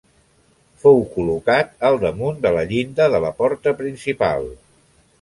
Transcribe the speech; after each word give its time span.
Fou 0.85 0.97
col·locat 1.17 1.69
al 1.91 1.99
damunt 2.05 2.41
de 2.47 2.55
la 2.57 2.65
llinda 2.75 3.11
de 3.15 3.23
la 3.27 3.33
porta 3.43 3.79
principal. 3.85 4.53